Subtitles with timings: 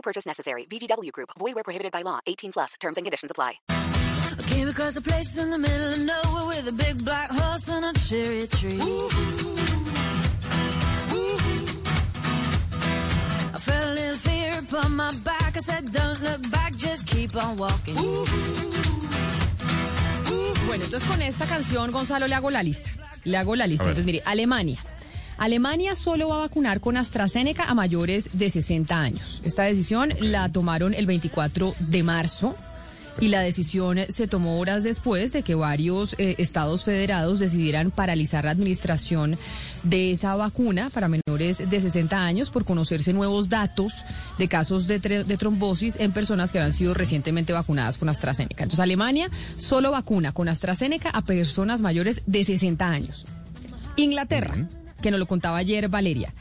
[0.00, 0.64] No purchase necessary.
[0.64, 1.28] VGW Group.
[1.38, 2.20] Void where prohibited by law.
[2.26, 2.74] 18 plus.
[2.80, 3.60] Terms and conditions apply.
[3.68, 7.68] I came across a place in the middle of nowhere with a big black horse
[7.68, 8.80] and a cherry tree.
[13.52, 15.56] I felt a little fear upon my back.
[15.56, 17.96] I said, don't look back, just keep on walking.
[20.66, 22.90] Bueno, entonces con esta canción, Gonzalo, le hago la lista.
[23.24, 23.84] Le hago la lista.
[23.84, 24.78] Entonces, mire, Alemania.
[25.40, 29.40] Alemania solo va a vacunar con AstraZeneca a mayores de 60 años.
[29.42, 32.54] Esta decisión la tomaron el 24 de marzo
[33.20, 38.44] y la decisión se tomó horas después de que varios eh, estados federados decidieran paralizar
[38.44, 39.38] la administración
[39.82, 44.04] de esa vacuna para menores de 60 años por conocerse nuevos datos
[44.36, 48.64] de casos de, de trombosis en personas que habían sido recientemente vacunadas con AstraZeneca.
[48.64, 53.24] Entonces, Alemania solo vacuna con AstraZeneca a personas mayores de 60 años.
[53.96, 54.68] Inglaterra,
[55.00, 56.32] que nos lo contaba ayer Valeria.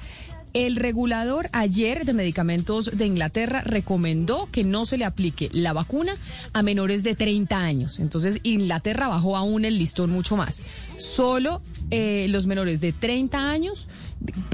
[0.53, 6.15] El regulador ayer de medicamentos de Inglaterra recomendó que no se le aplique la vacuna
[6.53, 7.99] a menores de 30 años.
[7.99, 10.63] Entonces Inglaterra bajó aún el listón mucho más.
[10.97, 13.87] Solo eh, los menores de 30 años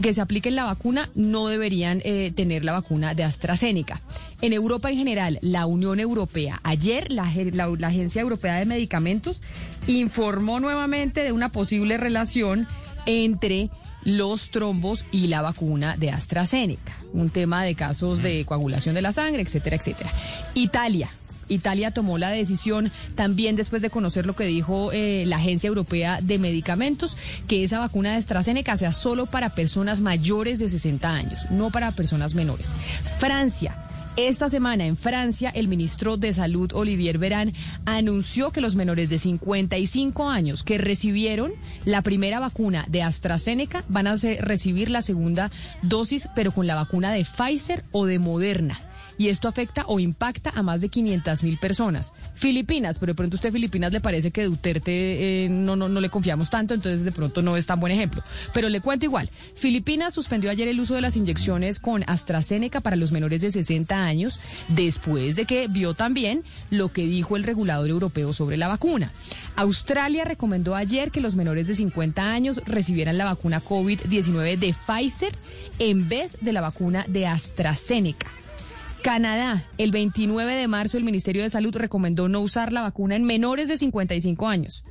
[0.01, 4.01] que se apliquen la vacuna no deberían eh, tener la vacuna de AstraZeneca.
[4.41, 7.33] En Europa en general, la Unión Europea, ayer la,
[7.79, 9.39] la Agencia Europea de Medicamentos
[9.87, 12.67] informó nuevamente de una posible relación
[13.05, 13.69] entre
[14.05, 16.95] los trombos y la vacuna de AstraZeneca.
[17.11, 20.11] Un tema de casos de coagulación de la sangre, etcétera, etcétera.
[20.53, 21.09] Italia.
[21.47, 26.19] Italia tomó la decisión también después de conocer lo que dijo eh, la Agencia Europea
[26.21, 31.51] de Medicamentos, que esa vacuna de AstraZeneca sea solo para personas mayores de 60 años,
[31.51, 32.73] no para personas menores.
[33.19, 33.84] Francia.
[34.17, 37.51] Esta semana en Francia, el ministro de Salud, Olivier Verán,
[37.83, 41.51] anunció que los menores de 55 años que recibieron
[41.83, 47.11] la primera vacuna de AstraZeneca van a recibir la segunda dosis, pero con la vacuna
[47.11, 48.79] de Pfizer o de Moderna.
[49.17, 52.13] Y esto afecta o impacta a más de 500 mil personas.
[52.33, 56.01] Filipinas, pero de pronto a usted Filipinas le parece que Duterte eh, no, no, no
[56.01, 58.23] le confiamos tanto, entonces de pronto no es tan buen ejemplo.
[58.53, 59.29] Pero le cuento igual.
[59.55, 64.03] Filipinas suspendió ayer el uso de las inyecciones con AstraZeneca para los menores de 60
[64.03, 69.11] años, después de que vio también lo que dijo el regulador europeo sobre la vacuna.
[69.55, 75.35] Australia recomendó ayer que los menores de 50 años recibieran la vacuna COVID-19 de Pfizer
[75.79, 78.27] en vez de la vacuna de AstraZeneca.
[79.05, 83.23] Canadá, el 29 de marzo el Ministerio de Salud recomendó no usar la vacuna en
[83.23, 84.83] menores de 55 años.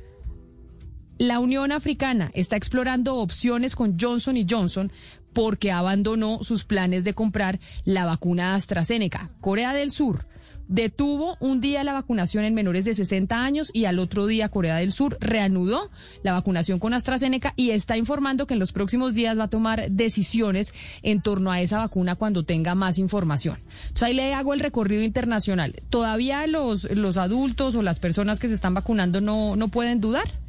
[1.17, 4.91] La Unión Africana está explorando opciones con Johnson y Johnson
[5.31, 9.29] porque abandonó sus planes de comprar la vacuna AstraZeneca.
[9.39, 10.27] Corea del Sur
[10.67, 14.75] detuvo un día la vacunación en menores de 60 años y al otro día Corea
[14.77, 15.89] del Sur reanudó
[16.21, 19.89] la vacunación con AstraZeneca y está informando que en los próximos días va a tomar
[19.91, 23.57] decisiones en torno a esa vacuna cuando tenga más información.
[24.01, 25.81] Ahí le hago el recorrido internacional.
[25.89, 30.44] ¿Todavía los, los adultos o las personas que se están vacunando no, no pueden dudar?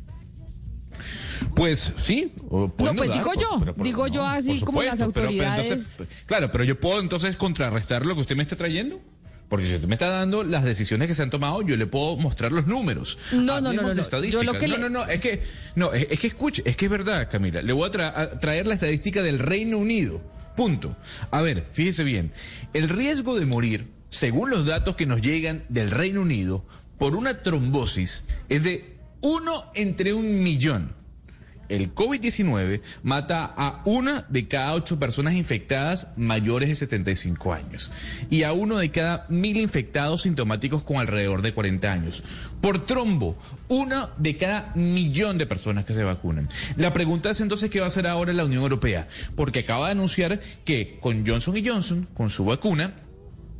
[1.56, 2.32] Pues sí.
[2.50, 5.70] o No, pues digo yo, digo yo así como las supuesto, pero- pero autoridades.
[5.72, 9.00] entonces, claro, pero yo puedo entonces contrarrestar lo que usted me está trayendo.
[9.48, 12.16] Porque si usted me está dando las decisiones que se han tomado, yo le puedo
[12.16, 13.16] mostrar los números.
[13.30, 14.02] No, no, no, no, no.
[14.02, 14.44] estadísticas.
[14.44, 15.40] Yo lo que no, le- no, no, es que,
[15.76, 17.62] no, es, es que escuche, es que es verdad, Camila.
[17.62, 20.20] Le voy a, tra- a traer la estadística del Reino Unido.
[20.56, 20.96] Punto.
[21.30, 22.32] A ver, fíjese bien.
[22.72, 26.64] El riesgo de morir, según los datos que nos llegan del Reino Unido,
[26.98, 30.92] por una trombosis es de uno entre un millón.
[31.68, 37.90] El COVID-19 mata a una de cada ocho personas infectadas mayores de 75 años
[38.30, 42.22] y a uno de cada mil infectados sintomáticos con alrededor de 40 años.
[42.60, 43.36] Por trombo,
[43.68, 46.48] una de cada millón de personas que se vacunan.
[46.76, 49.92] La pregunta es entonces qué va a hacer ahora la Unión Europea, porque acaba de
[49.92, 52.94] anunciar que con Johnson Johnson, con su vacuna,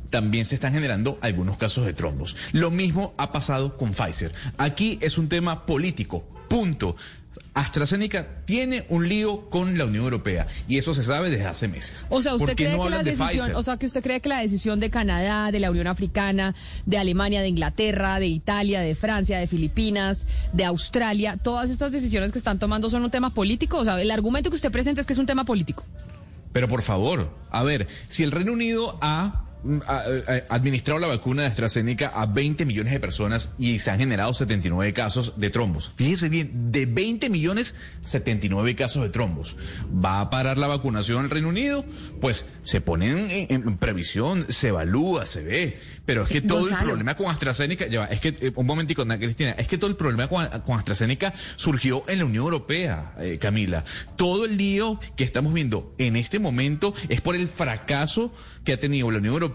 [0.09, 2.35] también se están generando algunos casos de trombos.
[2.51, 4.33] Lo mismo ha pasado con Pfizer.
[4.57, 6.25] Aquí es un tema político.
[6.49, 6.95] Punto.
[7.57, 12.05] AstraZeneca tiene un lío con la Unión Europea y eso se sabe desde hace meses.
[12.09, 14.03] O sea, usted ¿Por qué cree no que la de decisión, o sea, que usted
[14.03, 16.53] cree que la decisión de Canadá, de la Unión Africana,
[16.85, 22.31] de Alemania, de Inglaterra, de Italia, de Francia, de Filipinas, de Australia, todas estas decisiones
[22.31, 25.07] que están tomando son un tema político, o sea, el argumento que usted presenta es
[25.07, 25.83] que es un tema político.
[26.53, 29.46] Pero por favor, a ver, si el Reino Unido ha
[30.49, 34.93] administrado la vacuna de AstraZeneca a 20 millones de personas y se han generado 79
[34.93, 35.91] casos de trombos.
[35.95, 39.55] Fíjese bien, de 20 millones, 79 casos de trombos.
[39.93, 41.85] ¿Va a parar la vacunación en el Reino Unido?
[42.21, 45.79] Pues se ponen en, en previsión, se evalúa, se ve.
[46.05, 49.01] Pero es que todo el problema con AstraZeneca, ya va, es que, eh, un momentico,
[49.01, 53.13] Ana Cristina, es que todo el problema con, con AstraZeneca surgió en la Unión Europea,
[53.19, 53.83] eh, Camila.
[54.15, 58.33] Todo el lío que estamos viendo en este momento es por el fracaso
[58.63, 59.46] que ha tenido la Unión Europea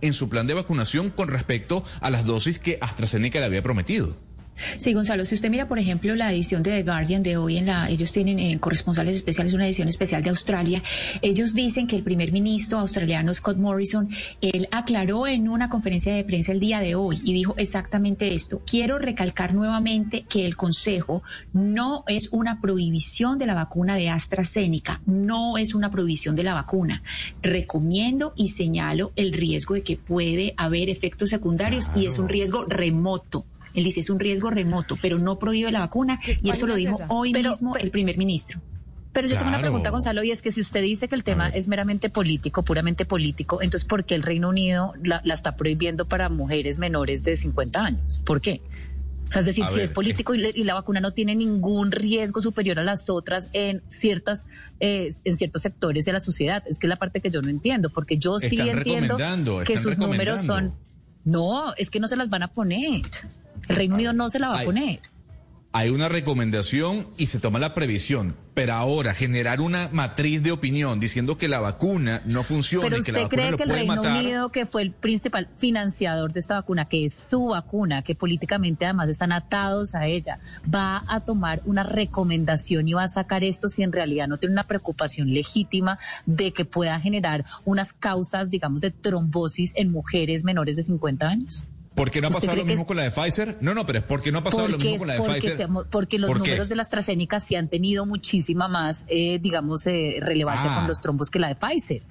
[0.00, 4.27] en su plan de vacunación con respecto a las dosis que AstraZeneca le había prometido.
[4.76, 7.66] Sí, Gonzalo, si usted mira, por ejemplo, la edición de The Guardian de hoy, en
[7.66, 10.82] la, ellos tienen eh, corresponsales especiales, una edición especial de Australia,
[11.22, 14.08] ellos dicen que el primer ministro australiano Scott Morrison,
[14.40, 18.62] él aclaró en una conferencia de prensa el día de hoy y dijo exactamente esto.
[18.66, 21.22] Quiero recalcar nuevamente que el Consejo
[21.52, 26.54] no es una prohibición de la vacuna de AstraZeneca, no es una prohibición de la
[26.54, 27.02] vacuna.
[27.42, 32.64] Recomiendo y señalo el riesgo de que puede haber efectos secundarios y es un riesgo
[32.64, 33.44] remoto.
[33.74, 36.96] Él dice es un riesgo remoto, pero no prohíbe la vacuna y eso lo dijo
[36.96, 37.06] esa?
[37.08, 38.60] hoy Pero- mismo el primer ministro.
[39.12, 41.48] Pero yo tengo una pregunta, Gonzalo, y es que si usted dice que el tema
[41.48, 46.06] es meramente político, puramente político, entonces ¿por qué el Reino Unido la, la está prohibiendo
[46.06, 48.20] para mujeres menores de 50 años?
[48.24, 48.60] ¿Por qué?
[49.26, 51.12] O sea, es decir, A si ver, es político y, le- y la vacuna no
[51.12, 54.44] tiene ningún riesgo superior a las otras en ciertas,
[54.78, 57.48] eh, en ciertos sectores de la sociedad, es que es la parte que yo no
[57.50, 59.16] entiendo, porque yo sí entiendo
[59.66, 60.74] que sus números son,
[61.24, 63.02] no, es que no se las van a poner.
[63.68, 65.00] El Reino Unido no se la va a poner.
[65.70, 70.98] Hay una recomendación y se toma la previsión, pero ahora generar una matriz de opinión
[70.98, 73.62] diciendo que la vacuna no funciona Pero y que la usted vacuna cree lo que
[73.64, 74.18] el puede Reino matar.
[74.18, 78.86] Unido, que fue el principal financiador de esta vacuna, que es su vacuna, que políticamente
[78.86, 80.40] además están atados a ella,
[80.74, 84.54] va a tomar una recomendación y va a sacar esto si en realidad no tiene
[84.54, 90.76] una preocupación legítima de que pueda generar unas causas, digamos, de trombosis en mujeres menores
[90.76, 91.64] de 50 años?
[91.98, 93.58] ¿Por qué no ha ¿Usted pasado lo mismo es- con la de Pfizer?
[93.60, 95.18] No, no, pero es porque no ha pasado lo Porque, mismo es- con la de
[95.20, 95.56] porque, Pfizer.
[95.56, 99.86] seamos- porque los ¿Por números de la AstraZeneca sí han tenido muchísima más, eh, digamos,
[99.86, 100.78] eh, relevancia Ah.
[100.78, 102.02] con los trombos que la de Pfizer.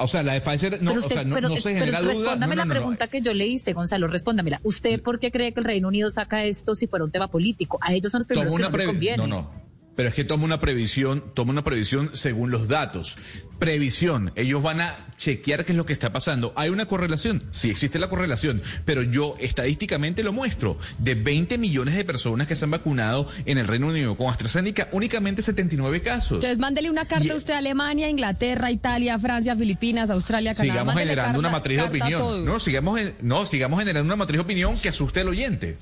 [0.00, 1.78] O sea, la de Pfizer no, pero o usted, sea, no, pero, no se pero
[1.80, 2.12] genera duda.
[2.12, 2.80] respóndame No, no, la no, no.
[2.80, 4.60] pregunta que yo le hice, Gonzalo, respóndamela.
[4.62, 7.78] ¿Usted por qué cree que el Reino Unido saca esto si fuera un tema político?
[7.82, 9.16] A ellos son los primeros que no les conviene.
[9.16, 9.50] No, no.
[9.98, 13.16] Pero es que toma una previsión, toma una previsión según los datos.
[13.58, 14.30] Previsión.
[14.36, 16.52] Ellos van a chequear qué es lo que está pasando.
[16.54, 17.42] Hay una correlación.
[17.50, 18.62] Sí existe la correlación.
[18.84, 20.78] Pero yo estadísticamente lo muestro.
[20.98, 24.88] De 20 millones de personas que se han vacunado en el Reino Unido con AstraZeneca,
[24.92, 26.36] únicamente 79 casos.
[26.36, 30.72] Entonces, mándele una carta Y- a usted a Alemania, Inglaterra, Italia, Francia, Filipinas, Australia, Canadá.
[30.74, 32.44] sigamos Mándele generando una matriz de opinión.
[32.44, 35.76] No, sigamos, no, sigamos generando una matriz de opinión que asuste al oyente.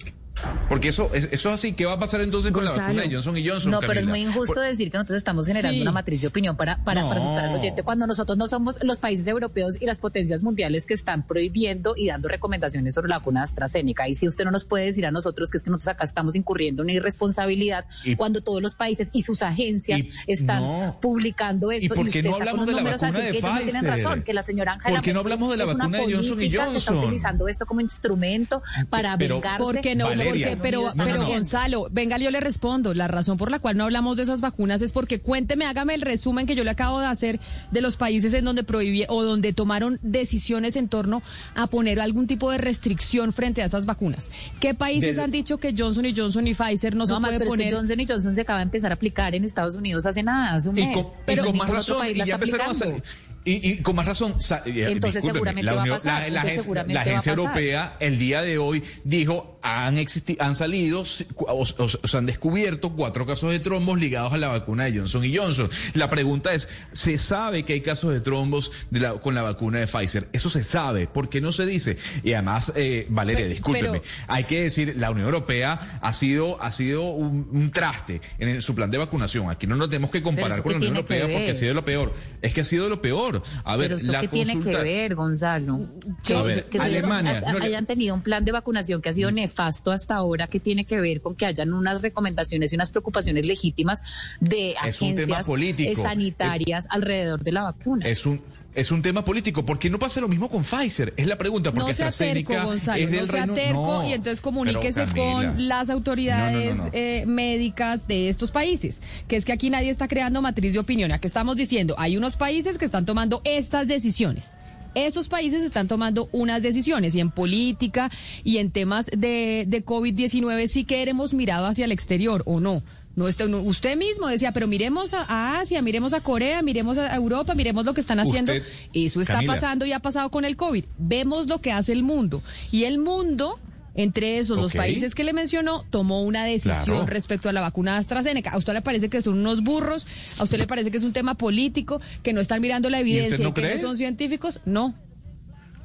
[0.69, 1.73] Porque eso, es- eso es así.
[1.75, 3.71] ¿Qué va a pasar entonces con la vacuna de Johnson y Johnson?
[3.71, 5.83] No, pero es muy injusto Por- decir que nosotros estamos generando Sí.
[5.83, 7.23] una matriz de opinión para, para, para No.
[7.25, 10.95] asustar al oyente cuando nosotros no somos los países europeos y las potencias mundiales que
[10.95, 14.09] están prohibiendo y dando recomendaciones sobre la vacuna AstraZeneca.
[14.09, 16.35] Y si usted no nos puede decir a nosotros que es que nosotros acá estamos
[16.35, 20.99] incurriendo en una irresponsabilidad Y- cuando todos los países y sus agencias Y- están no.
[21.01, 23.39] publicando esto ¿Y por qué usted no hablamos de la números vacuna así de que
[23.39, 25.99] ellos no tienen razón, que la señora Angela ¿Por qué no hablamos de la vacuna
[25.99, 26.99] de Johnson y que está Johnson?
[26.99, 29.63] utilizando esto como instrumento para Pero- vengarse.
[29.63, 30.07] ¿Por qué no?
[30.07, 30.31] Valeria.
[30.49, 31.27] Porque- pero, pero no, no.
[31.29, 32.95] Gonzalo, venga, yo le respondo.
[32.95, 36.03] La razón por la cual no hablamos de esas vacunas es porque cuénteme, hágame el
[36.03, 39.53] resumen que yo le acabo de hacer de los países en donde prohibí o donde
[39.53, 41.23] tomaron decisiones en torno
[41.55, 44.31] a poner algún tipo de restricción frente a esas vacunas.
[44.61, 47.29] ¿Qué países Desde- han dicho que Johnson y Johnson y Pfizer no, No, se más,
[47.31, 47.67] puede pero poner?
[47.67, 50.23] es que Johnson y Johnson se acaba de empezar a aplicar en Estados Unidos hace
[50.23, 50.95] nada, hace un Y mes.
[50.97, 52.75] con, y pero con más razón, y ya a aplicando.
[52.75, 53.03] salir.
[53.47, 54.35] Y, y con más razón,
[54.67, 57.05] eh, Entonces seguramente la va a Unión- pasar, la- la entonces agencia- seguramente la va
[57.05, 57.47] a agencia pasar.
[57.47, 61.03] europea el día de hoy dijo han existi- han salido
[61.37, 64.99] o, o- o se han descubierto cuatro casos de trombos ligados a la vacuna de
[64.99, 65.69] Johnson y Johnson.
[65.95, 69.79] La pregunta es, se sabe que hay casos de trombos de la- con la vacuna
[69.81, 70.29] de Pfizer.
[70.33, 71.97] Eso se sabe, ¿por qué no se dice?
[72.25, 76.71] Y además, eh, Valeria, Pe- discúlpeme, hay que decir, la Unión Europea ha sido ha
[76.73, 79.51] sido un, un traste en el- su plan de vacunación.
[79.51, 82.13] Aquí no nos tenemos que comparar con la Unión Europea porque ha sido lo peor.
[82.43, 83.36] Es que ha sido lo peor.
[83.65, 85.89] A ver, Pero eso la qué tiene que ver, Gonzalo.
[86.23, 89.09] Que, ver, que se Alemania, hayan- no le- hayan tenido un plan de vacunación que
[89.09, 92.77] ha sido nefasto hasta ahora, que tiene que ver con que hayan unas recomendaciones y
[92.77, 94.03] unas preocupaciones legítimas
[94.41, 96.03] de agencias político.
[96.03, 98.07] sanitarias alrededor de la vacuna.
[98.07, 98.41] Es un
[98.77, 99.65] es un tema político.
[99.65, 101.15] ¿Por qué no pasa lo mismo con Pfizer?
[101.17, 101.73] Es la pregunta.
[101.73, 105.67] Porque no sea terco, Gonzalo, es del no sea terco No, y entonces comuníquese con
[105.67, 106.91] las autoridades no.
[106.93, 111.11] eh, médicas de estos países, que es que aquí nadie está creando matriz de opinión,
[111.11, 114.51] aquí estamos diciendo, hay unos países que están tomando estas decisiones.
[114.95, 118.11] Esos países están tomando unas decisiones y en política
[118.45, 122.83] y en temas de, de COVID-19 sí que hemos mirado hacia el exterior o no.
[123.17, 127.15] No, este- no, usted mismo decía, pero miremos a, Asia, miremos a Corea, miremos a
[127.17, 128.53] Europa, miremos lo que están haciendo.
[128.53, 129.55] Usted, Eso está Camila.
[129.55, 130.85] pasando y ha pasado con el COVID.
[130.99, 132.43] Vemos lo que hace el mundo.
[132.71, 133.59] Y el mundo,
[133.95, 134.77] entre esos, los Ok.
[134.77, 137.07] países que le mencionó, tomó una decisión Claro.
[137.07, 138.51] respecto a la vacuna de AstraZeneca.
[138.51, 140.07] ¿A usted le parece que son unos burros?
[140.39, 142.03] ¿A usted le parece que es un tema político?
[142.23, 143.77] ¿Que no están mirando la evidencia no y que cree?
[143.77, 144.61] no son científicos?
[144.67, 144.95] No.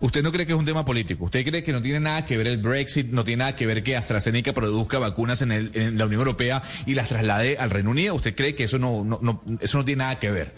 [0.02, 1.26] ¿Usted no cree que es un tema político?
[1.26, 3.84] ¿Usted cree que no tiene nada que ver el Brexit, no tiene nada que ver
[3.84, 7.92] que AstraZeneca produzca vacunas en, el- en la Unión Europea y las traslade al Reino
[7.92, 8.16] Unido?
[8.16, 10.54] ¿Usted cree que eso no, no, no- eso no tiene nada que ver?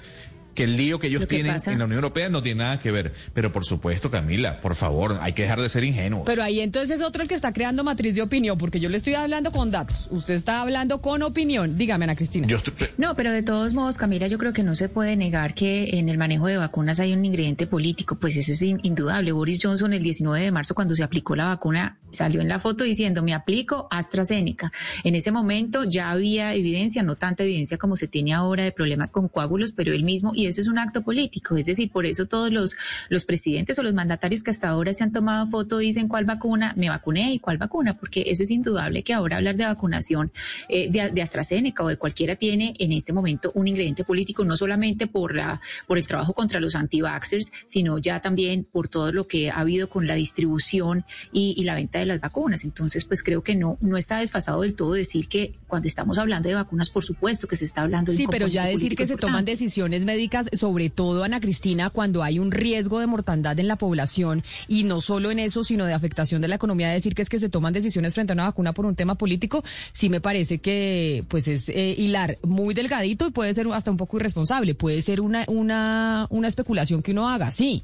[0.53, 2.79] Que el lío que ellos que tienen pasa- en la Unión Europea no tiene nada
[2.79, 3.13] que ver.
[3.33, 6.23] Pero por supuesto, Camila, por favor, hay que dejar de ser ingenuos.
[6.25, 8.97] Pero ahí entonces es otro el que está creando matriz de opinión, porque yo le
[8.97, 10.07] estoy hablando con datos.
[10.11, 11.77] Usted está hablando con opinión.
[11.77, 12.47] Dígame, Ana Cristina.
[12.47, 15.53] Yo estoy- No, pero de todos modos, Camila, yo creo que no se puede negar
[15.53, 19.31] que en el manejo de vacunas hay un ingrediente político, pues eso es in- indudable.
[19.31, 22.83] Boris Johnson el 19 de marzo, cuando se aplicó la vacuna, salió en la foto
[22.83, 24.71] diciendo, me aplico AstraZeneca.
[25.03, 29.11] En ese momento ya había evidencia, no tanta evidencia como se tiene ahora de problemas
[29.11, 31.57] con coágulos, pero él mismo, y eso es un acto político.
[31.57, 32.75] Es decir, por eso todos los,
[33.09, 36.73] los presidentes o los mandatarios que hasta ahora se han tomado foto dicen cuál vacuna,
[36.75, 40.31] me vacuné y cuál vacuna, porque eso es indudable que ahora hablar de vacunación
[40.69, 44.57] eh, de, de AstraZeneca o de cualquiera tiene en este momento un ingrediente político, no
[44.57, 49.27] solamente por, la, por el trabajo contra los anti-vaxxers, sino ya también por todo lo
[49.27, 52.63] que ha habido con la distribución y, y la venta de las vacunas.
[52.63, 56.49] Entonces, pues creo que no, no está desfasado del todo decir que cuando estamos hablando
[56.49, 59.17] de vacunas, por supuesto que se está hablando de Sí, pero ya decir que se
[59.17, 63.75] toman decisiones médicas, sobre todo, Ana Cristina, cuando hay un riesgo de mortandad en la
[63.75, 67.29] población y no solo en eso, sino de afectación de la economía, decir que es
[67.29, 69.63] que se toman decisiones frente a una vacuna por un tema político,
[69.93, 73.97] sí me parece que pues es eh, hilar muy delgadito y puede ser hasta un
[73.97, 77.83] poco irresponsable, puede ser una, una, una especulación que uno haga, sí.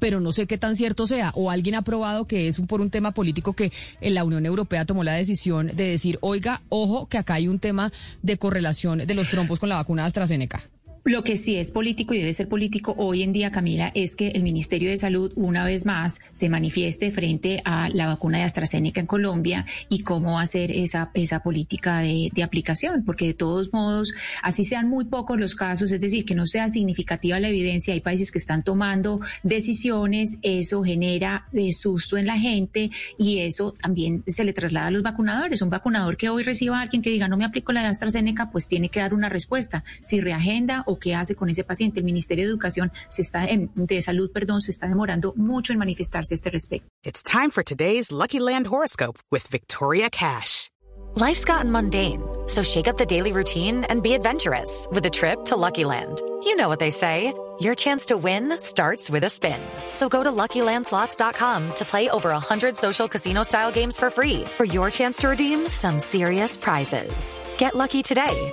[0.00, 1.30] Pero no sé qué tan cierto sea.
[1.34, 4.44] O alguien ha probado que es un- por un tema político que en la Unión
[4.44, 8.98] Europea tomó la decisión de decir, oiga, ojo, que acá hay un tema de correlación
[8.98, 10.64] de los trompos con la vacuna de AstraZeneca.
[11.06, 14.28] Lo que sí es político y debe ser político hoy en día, Camila, es que
[14.28, 19.02] el Ministerio de Salud una vez más se manifieste frente a la vacuna de AstraZeneca
[19.02, 24.14] en Colombia y cómo hacer esa, esa política de, de aplicación, porque de todos modos,
[24.42, 28.00] así sean muy pocos los casos, es decir, que no sea significativa la evidencia, hay
[28.00, 34.24] países que están tomando decisiones, eso genera eh, susto en la gente y eso también
[34.26, 35.60] se le traslada a los vacunadores.
[35.60, 38.50] Un vacunador que hoy reciba a alguien que diga no me aplico la de AstraZeneca,
[38.50, 42.00] pues tiene que dar una respuesta, si reagenda o qué hace con ese paciente.
[42.00, 45.78] El Ministerio de Educación se está, em, de Salud, perdón, se está demorando mucho en
[45.78, 46.88] manifestarse a este respecto.
[47.04, 50.70] It's time for today's Lucky Land horoscope with Victoria Cash.
[51.16, 55.44] Life's gotten mundane, so shake up the daily routine and be adventurous with a trip
[55.44, 56.20] to Lucky Land.
[56.42, 57.32] You know what they say.
[57.60, 59.60] Your chance to win starts with a spin.
[59.92, 64.90] So go to LuckyLandSlots.com to play over 100 social casino-style games for free for your
[64.90, 67.38] chance to redeem some serious prizes.
[67.58, 68.52] Get lucky today